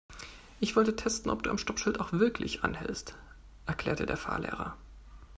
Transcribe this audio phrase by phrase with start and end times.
[0.59, 3.13] Ich wollte testen, ob du am Stoppschild auch wirklich anhältst,
[3.67, 4.75] erklärte der Fahrlehrer.